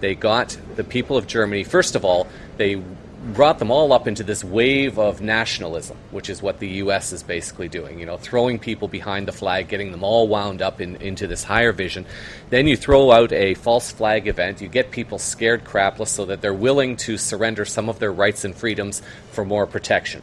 [0.00, 2.82] They got the people of Germany, first of all, they
[3.32, 7.12] brought them all up into this wave of nationalism, which is what the U.S.
[7.12, 7.98] is basically doing.
[7.98, 11.44] You know, throwing people behind the flag, getting them all wound up in, into this
[11.44, 12.04] higher vision.
[12.50, 14.60] Then you throw out a false flag event.
[14.60, 18.44] You get people scared crapless so that they're willing to surrender some of their rights
[18.44, 19.00] and freedoms
[19.32, 20.22] for more protection.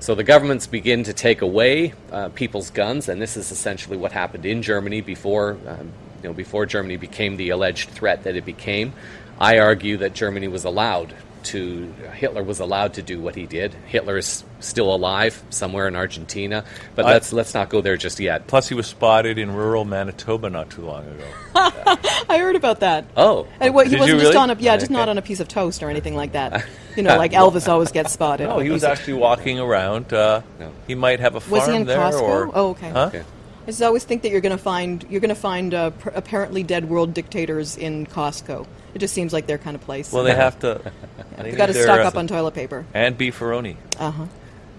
[0.00, 4.12] So the governments begin to take away uh, people's guns, and this is essentially what
[4.12, 8.44] happened in Germany before, um, you know, before Germany became the alleged threat that it
[8.44, 8.92] became.
[9.40, 13.72] I argue that Germany was allowed to Hitler was allowed to do what he did.
[13.86, 18.46] Hitler is still alive somewhere in Argentina, but let's let's not go there just yet.
[18.46, 21.24] Plus, he was spotted in rural Manitoba not too long ago.
[21.54, 23.04] I heard about that.
[23.16, 24.42] Oh, and, well, he Did wasn't you just really?
[24.42, 24.94] on a yeah, just Okay.
[24.94, 26.64] not on a piece of toast or anything like that.
[26.96, 28.46] You know, like Elvis always gets spotted.
[28.48, 30.12] No, he was piece of- actually walking around.
[30.12, 30.70] Uh, No.
[30.86, 32.20] He might have a farm Was he in there, Costco?
[32.22, 32.88] or Oh, okay.
[32.90, 33.06] Huh?
[33.08, 33.24] Okay.
[33.64, 36.10] I just always think that you're going to find you're going to find uh, pr-
[36.10, 38.64] apparently dead world dictators in Costco.
[38.94, 40.12] It just seems like their kind of place.
[40.12, 40.80] Well, they have to.
[41.36, 42.86] they They've got to stock uh, up on toilet paper.
[42.94, 43.76] and beefaroni.
[43.98, 44.26] Uh huh.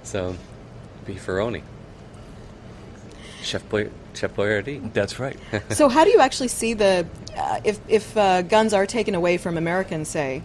[0.04, 0.36] So,
[1.06, 1.62] beefaroni.
[3.42, 4.94] Chef Boy, Chef Boyardee.
[4.94, 5.38] That's right.
[5.70, 7.06] so how do you actually see the
[7.38, 10.42] uh, if if uh, guns are taken away from Americans, say?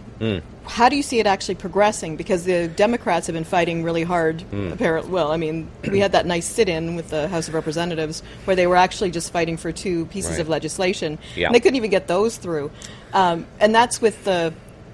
[0.65, 2.15] How do you see it actually progressing?
[2.17, 4.43] Because the Democrats have been fighting really hard.
[4.71, 8.55] Apparently, well, I mean, we had that nice sit-in with the House of Representatives where
[8.55, 10.39] they were actually just fighting for two pieces Right.
[10.41, 11.47] of legislation, Yeah.
[11.47, 12.69] and they couldn't even get those through.
[13.13, 14.53] Um, and that's with the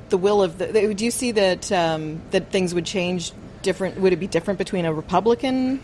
[0.09, 0.93] the will of the.
[0.93, 3.33] Do you see that um, that things would change?
[3.61, 3.99] Different?
[3.99, 5.81] Would it be different between a Republican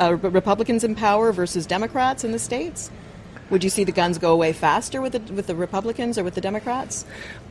[0.00, 2.90] uh, Republicans in power versus Democrats in the states?
[3.50, 6.34] Would you see the guns go away faster with the with the Republicans or with
[6.34, 7.06] the Democrats?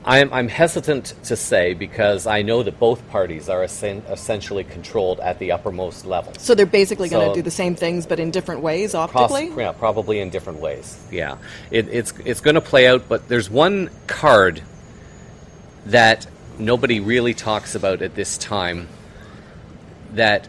[0.05, 5.19] I'm, I'm hesitant to say because I know that both parties are essen- essentially controlled
[5.19, 6.33] at the uppermost level.
[6.37, 9.51] So they're basically going to do the same things, but in different ways, Pros- optically.
[9.57, 11.03] yeah, probably in different ways.
[11.11, 11.37] Yeah,
[11.71, 14.61] it, it's it's going to play out, but there's one card
[15.87, 16.27] that
[16.59, 18.87] nobody really talks about at this time
[20.13, 20.47] that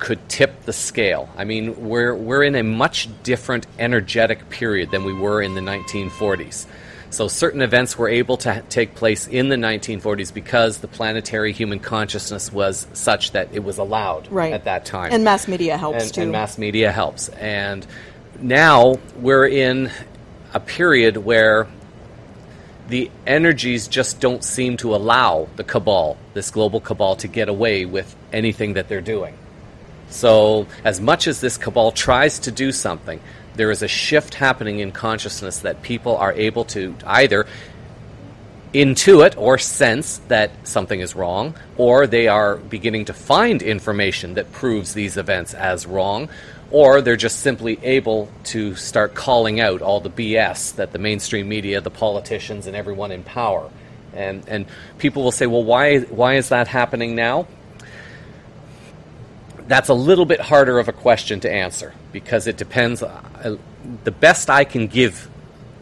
[0.00, 1.28] could tip the scale.
[1.36, 5.60] I mean, we're we're in a much different energetic period than we were in the
[5.60, 6.66] 1940s.
[7.10, 11.80] So certain events were able to take place in the 1940s because the planetary human
[11.80, 14.52] consciousness was such that it was allowed Right.
[14.52, 16.20] at that time And mass media helps and, too.
[16.22, 17.28] and mass media helps.
[17.30, 17.84] And
[18.40, 19.90] now we're in
[20.54, 21.66] a period where
[22.88, 27.86] the energies just don't seem to allow the cabal, this global cabal, to get away
[27.86, 29.34] with anything that they're doing.
[30.10, 33.20] So, as much as this cabal tries to do something,
[33.54, 37.46] there is a shift happening in consciousness that people are able to either
[38.72, 44.52] intuit or sense that something is wrong, or they are beginning to find information that
[44.52, 46.28] proves these events as wrong,
[46.70, 51.48] or they're just simply able to start calling out all the BS that the mainstream
[51.48, 53.68] media, the politicians, and everyone in power.
[54.14, 54.66] And, and
[54.98, 57.46] people will say, well, why, why is that happening now?
[59.70, 63.04] That's a little bit harder of a question to answer because it depends.
[63.04, 63.56] Uh,
[64.02, 65.30] the best I can give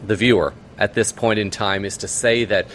[0.05, 2.67] the viewer at this point in time is to say that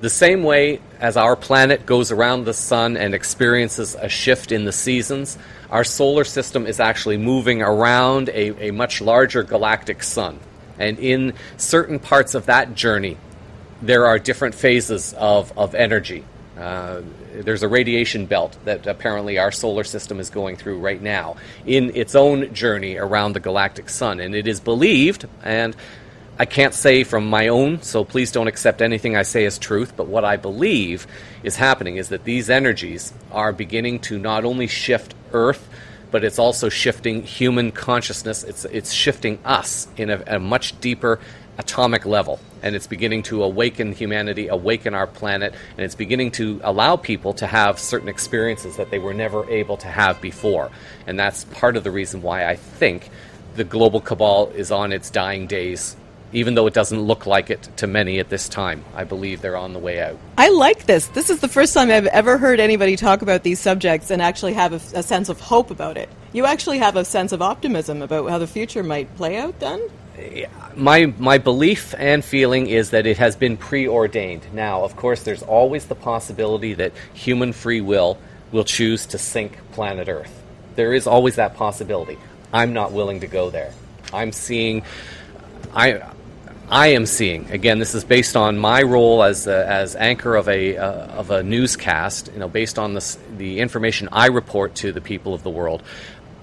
[0.00, 4.64] the same way as our planet goes around the sun and experiences a shift in
[4.64, 5.38] the seasons,
[5.70, 10.38] our solar system is actually moving around a, a much larger galactic sun.
[10.78, 13.16] And in certain parts of that journey,
[13.82, 16.24] there are different phases of, of energy.
[16.56, 17.00] Uh,
[17.42, 21.94] there's a radiation belt that apparently our solar system is going through right now in
[21.94, 24.20] its own journey around the galactic sun.
[24.20, 25.76] And it is believed, and
[26.38, 29.94] I can't say from my own, so please don't accept anything I say as truth,
[29.96, 31.06] but what I believe
[31.42, 35.68] is happening is that these energies are beginning to not only shift Earth,
[36.10, 38.44] but it's also shifting human consciousness.
[38.44, 41.18] It's, it's shifting us in a, a much deeper
[41.58, 42.40] atomic level.
[42.62, 47.34] And it's beginning to awaken humanity, awaken our planet, and it's beginning to allow people
[47.34, 50.70] to have certain experiences that they were never able to have before.
[51.06, 53.10] And that's part of the reason why I think
[53.56, 55.96] the global cabal is on its dying days,
[56.32, 58.84] even though it doesn't look like it to many at this time.
[58.96, 60.18] I believe they're on the way out.
[60.36, 61.06] I like this.
[61.08, 64.54] This is the first time I've ever heard anybody talk about these subjects and actually
[64.54, 66.08] have a, a sense of hope about it.
[66.32, 69.60] You actually have a sense of optimism about how the future might play out.
[69.60, 69.88] Then
[70.76, 74.42] my my belief and feeling is that it has been preordained.
[74.52, 78.18] Now, of course, there's always the possibility that human free will
[78.52, 80.42] will choose to sink planet Earth.
[80.76, 82.18] There is always that possibility.
[82.52, 83.72] I'm not willing to go there.
[84.12, 84.84] I'm seeing
[85.74, 86.02] I
[86.68, 87.78] I am seeing again.
[87.78, 91.42] This is based on my role as a, as anchor of a uh, of a
[91.42, 92.30] newscast.
[92.32, 95.82] You know, based on this the information I report to the people of the world.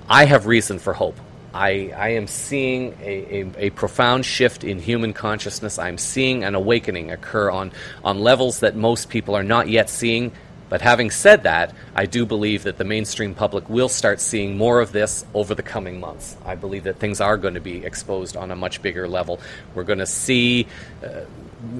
[0.09, 1.17] I have reason for hope.
[1.53, 5.77] I, I am seeing a, a, a profound shift in human consciousness.
[5.77, 7.71] I'm seeing an awakening occur on,
[8.03, 10.31] on levels that most people are not yet seeing
[10.71, 14.79] But having said that, I do believe that the mainstream public will start seeing more
[14.79, 16.37] of this over the coming months.
[16.45, 19.41] I believe that things are going to be exposed on a much bigger level.
[19.75, 20.67] We're going to see.
[21.03, 21.25] Uh,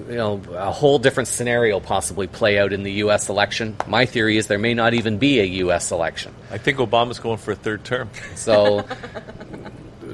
[0.10, 3.30] you know, a whole different scenario possibly play out in the U.S.
[3.30, 3.77] election.
[3.88, 5.91] My theory is there may not even be a U.S.
[5.91, 6.36] election.
[6.51, 8.10] I think Obama's going for a third term.
[8.36, 8.86] So,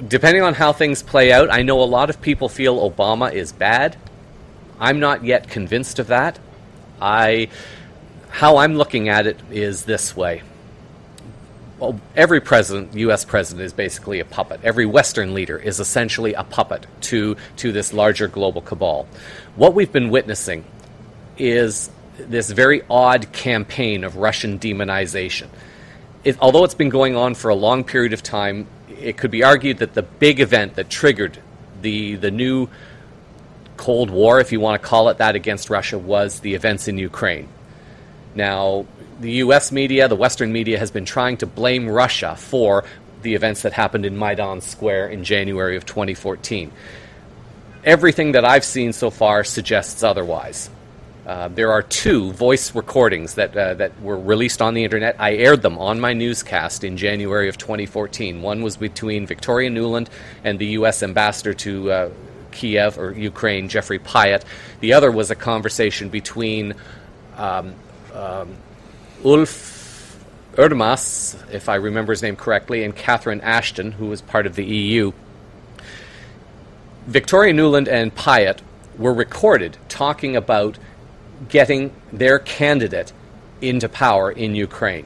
[0.08, 3.52] depending on how things play out, I know a lot of people feel Obama is
[3.52, 3.98] bad.
[4.80, 6.40] I'm not yet convinced of that.
[7.02, 7.50] I
[8.38, 10.44] how I'm looking at it is this way.
[11.80, 13.26] Well, every president, U.S.
[13.26, 14.60] president, is basically a puppet.
[14.64, 19.08] Every Western leader is essentially a puppet to, to this larger global cabal.
[19.56, 20.66] What we've been witnessing
[21.40, 25.48] is this very odd campaign of Russian demonization.
[26.24, 28.68] It, although it's been going on for a long period of time,
[29.02, 31.40] it could be argued that the big event that triggered
[31.82, 32.70] the, the new
[33.78, 37.00] Cold War, if you want to call it that, against Russia was the events in
[37.00, 37.50] Ukraine.
[38.38, 38.86] Now,
[39.20, 42.84] the US media, the Western media, has been trying to blame Russia for
[43.24, 46.72] the events that happened in Maidan Square in January of 2014.
[47.84, 50.70] Everything that I've seen so far suggests otherwise.
[51.26, 55.16] Uh, there are two voice recordings that, uh, that were released on the internet.
[55.20, 58.44] I aired them on my newscast in January of 2014.
[58.44, 60.10] One was between Victoria Nuland
[60.44, 61.02] and the U.S.
[61.02, 62.10] ambassador to uh,
[62.52, 64.44] Kiev or Ukraine, Jeffrey Pyatt.
[64.80, 66.76] The other was a conversation between
[67.36, 67.76] um,
[68.18, 68.56] um,
[69.24, 70.26] Ulf
[70.56, 74.66] Erdmas, if I remember his name correctly, and Catherine Ashton, who was part of the
[74.66, 75.12] EU.
[77.06, 78.60] Victoria Nuland and Pyatt
[78.98, 80.78] were recorded talking about
[81.48, 83.14] getting their candidate
[83.62, 85.06] into power in Ukraine.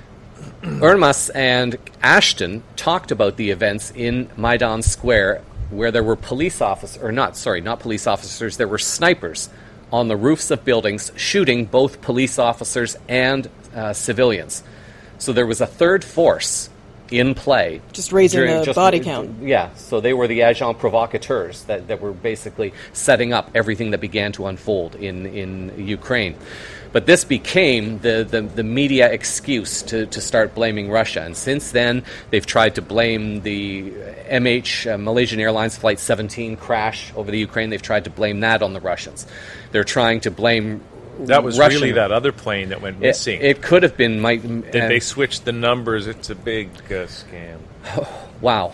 [0.62, 7.02] Erdemas and Ashton talked about the events in Maidan Square where there were police officers,
[7.02, 9.48] or not, sorry, not police officers, there were snipers
[9.92, 14.62] on the roofs of buildings shooting both police officers and uh, civilians.
[15.18, 16.70] So there was a third force
[17.10, 17.80] in play.
[17.92, 19.42] Just raising the just, body count.
[19.42, 24.00] Yeah, so they were the agents provocateurs that, that were basically setting up everything that
[24.00, 26.36] began to unfold in, in Ukraine.
[26.92, 31.22] But this became the, the, the, media excuse to, to start blaming Russia.
[31.22, 33.90] And since then, they've tried to blame the
[34.28, 37.70] MH, uh, Malaysian Airlines Flight 17 crash over the Ukraine.
[37.70, 39.26] They've tried to blame that on the Russians.
[39.70, 40.82] They're trying to blame
[41.26, 41.80] that was Russian.
[41.82, 43.40] really that other plane that went missing.
[43.40, 44.20] It, it could have been.
[44.20, 44.42] Mike.
[44.42, 46.06] Did they switch the numbers?
[46.06, 47.58] It's a big uh, scam.
[48.40, 48.72] wow.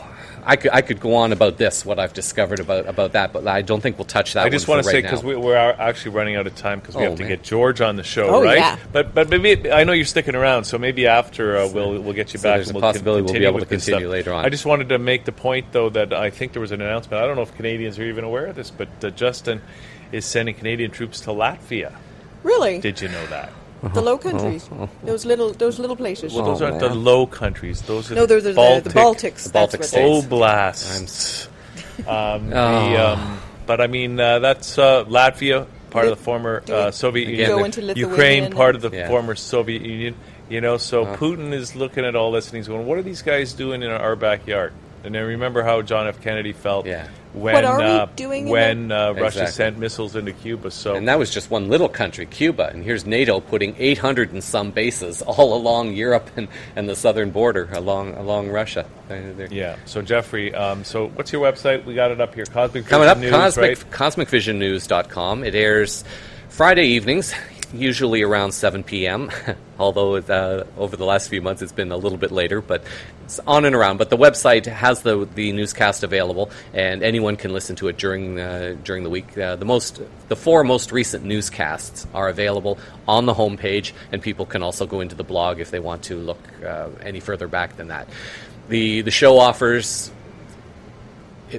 [0.49, 3.49] I could, I could go on about this, what I've discovered about, about that, but
[3.49, 4.47] I don't think we'll touch that.
[4.47, 7.03] I just want to say because we, are actually running out of time because we
[7.03, 7.31] oh, have to man.
[7.31, 8.59] get George on the show, oh, right?
[8.59, 8.79] Yeah.
[8.93, 12.33] But but maybe I know you're sticking around, so maybe after uh, we'll we'll get
[12.33, 12.59] you so back.
[12.59, 14.13] There's and a we'll possibility con- we'll be able to continue stuff.
[14.13, 14.45] later on.
[14.45, 17.21] I just wanted to make the point though that I think there was an announcement.
[17.21, 19.63] I don't know if Canadians are even aware of this, but uh, Justin
[20.13, 21.93] is sending Canadian troops to Latvia.
[22.45, 22.79] Really?
[22.79, 23.53] Did you know that?
[23.95, 24.69] The Low Countries,
[25.05, 26.33] those little those little places.
[26.35, 27.83] Well, those Oh, aren't the low countries.
[27.83, 29.45] Those are no, those are Baltic, the, the Baltics.
[29.45, 30.19] The Baltic that's what it is.
[30.23, 30.27] states.
[30.27, 31.49] Oblasts.
[32.07, 33.13] Um, the, Oh.
[33.15, 37.49] um, but I mean, uh, that's uh, Latvia, part of the former uh, Soviet Again,
[37.59, 37.71] Union.
[37.87, 39.09] Go Ukraine, part of the Yeah.
[39.09, 40.15] former Soviet Union.
[40.51, 43.23] You know, so Putin is looking at all this and he's going, "What are these
[43.23, 44.73] guys doing in our backyard?"
[45.05, 46.21] And I remember how John F.
[46.21, 47.07] Kennedy felt Yeah.
[47.33, 50.71] when What are we uh, doing when uh, Russia sent missiles into Cuba.
[50.71, 52.71] So And that was just one little country, Cuba.
[52.73, 57.31] And here's NATO putting 800 and some bases all along Europe and, and the southern
[57.31, 58.85] border, along along Russia.
[59.09, 59.77] They're- they're- yeah.
[59.85, 61.85] So Jeffrey, um, so what's your website?
[61.85, 62.45] We got it up here.
[62.47, 63.91] Cosmic Coming up, Vision News, Cosmic, right?
[63.91, 65.45] CosmicVisionNews.com.
[65.45, 66.05] It airs
[66.49, 67.33] Friday evenings,
[67.73, 69.31] usually around 7 p.m.,
[69.79, 72.83] although uh, over the last few months it's been a little bit later, but
[73.25, 73.99] it's on and around.
[73.99, 78.39] But the website has the, the newscast available, and anyone can listen to it during,
[78.41, 79.37] uh, during the week.
[79.37, 84.47] Uh, the, most, the four most recent newscasts are available on the homepage, and people
[84.47, 87.77] can also go into the blog if they want to look uh, any further back
[87.77, 88.09] than that.
[88.69, 90.11] The, the show offers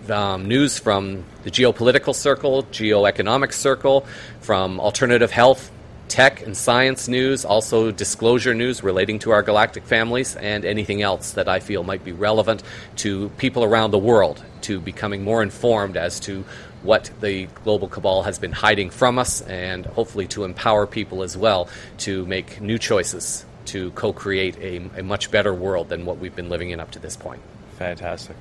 [0.10, 4.06] um, news from the geopolitical circle, geoeconomic circle,
[4.42, 5.72] from alternative health,
[6.08, 11.32] tech, and science news, also disclosure news relating to our galactic families, and anything else
[11.32, 12.64] that I feel might be relevant
[12.98, 16.46] to people around the world to becoming more informed as to
[16.84, 21.36] what the global cabal has been hiding from us, and hopefully to empower people as
[21.36, 26.18] well to make new choices to co create a, a much better world than what
[26.18, 27.42] we've been living in up to this point.
[27.78, 28.36] Fantastic.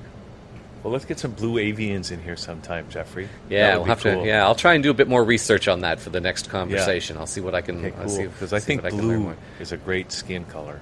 [0.87, 3.27] Well, let's get some blue avians in here sometime, Jeffrey.
[3.49, 4.21] Yeah, we'll have cool.
[4.21, 4.25] to.
[4.25, 7.17] Yeah, I'll try and do a bit more research on that for the next conversation.
[7.17, 7.79] I'll see what I can.
[7.83, 8.09] Okay, I'll cool.
[8.09, 9.35] see- Because I think what can learn blue more.
[9.59, 10.79] is a great skin color.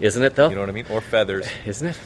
[0.00, 0.48] isn't it though?
[0.48, 0.86] You know what I mean?
[0.88, 1.46] Or feathers.
[1.66, 1.98] Isn't it?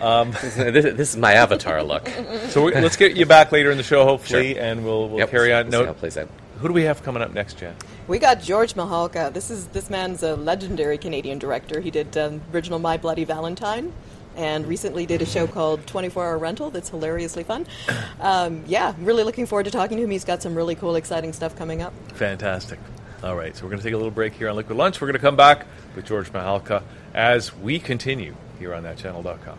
[0.00, 0.54] Um, this,
[0.94, 2.08] this is my avatar look.
[2.50, 4.62] So we, let's get you back later in the show, hopefully, Sure.
[4.62, 5.64] and we'll we'll Yep, carry on.
[5.64, 6.28] we'll see how No, plays out.
[6.60, 7.74] who do we have coming up next, Jen?
[8.06, 9.32] We got George Mihalka.
[9.32, 11.80] This is this man's a legendary Canadian director.
[11.80, 13.92] He did um, original My Bloody Valentine,
[14.36, 17.66] and recently did a show called 24 Hour Rental that's hilariously fun.
[18.20, 20.10] Um, yeah, really looking forward to talking to him.
[20.10, 21.92] He's got some really cool, exciting stuff coming up.
[22.14, 22.78] Fantastic.
[23.22, 25.00] All right, so we're going to take a little break here on Liquid Lunch.
[25.00, 26.82] We're going to come back with George Mihalka
[27.12, 29.58] as we continue here on thatchannel.com.